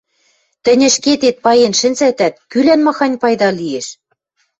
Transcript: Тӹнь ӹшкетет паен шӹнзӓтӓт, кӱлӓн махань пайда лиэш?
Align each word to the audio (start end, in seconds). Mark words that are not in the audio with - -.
Тӹнь 0.63 0.85
ӹшкетет 0.89 1.37
паен 1.43 1.73
шӹнзӓтӓт, 1.79 2.33
кӱлӓн 2.51 2.81
махань 2.87 3.17
пайда 3.21 3.49
лиэш? 3.59 3.87